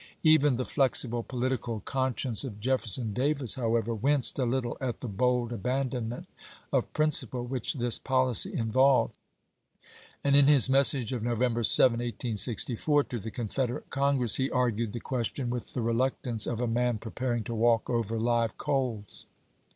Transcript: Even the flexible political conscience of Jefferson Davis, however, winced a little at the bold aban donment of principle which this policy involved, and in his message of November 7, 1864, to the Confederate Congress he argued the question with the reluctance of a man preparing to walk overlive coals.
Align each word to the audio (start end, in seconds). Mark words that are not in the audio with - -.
Even 0.23 0.55
the 0.55 0.65
flexible 0.65 1.21
political 1.21 1.79
conscience 1.81 2.43
of 2.43 2.59
Jefferson 2.59 3.13
Davis, 3.13 3.53
however, 3.53 3.93
winced 3.93 4.39
a 4.39 4.45
little 4.45 4.75
at 4.81 4.99
the 4.99 5.07
bold 5.07 5.51
aban 5.51 5.91
donment 5.91 6.25
of 6.73 6.91
principle 6.91 7.45
which 7.45 7.75
this 7.75 7.99
policy 7.99 8.51
involved, 8.51 9.13
and 10.23 10.35
in 10.35 10.47
his 10.47 10.67
message 10.67 11.13
of 11.13 11.21
November 11.21 11.63
7, 11.63 11.99
1864, 11.99 13.03
to 13.03 13.19
the 13.19 13.29
Confederate 13.29 13.91
Congress 13.91 14.37
he 14.37 14.49
argued 14.49 14.93
the 14.93 14.99
question 14.99 15.51
with 15.51 15.73
the 15.75 15.83
reluctance 15.83 16.47
of 16.47 16.59
a 16.59 16.65
man 16.67 16.97
preparing 16.97 17.43
to 17.43 17.53
walk 17.53 17.85
overlive 17.87 18.57
coals. 18.57 19.27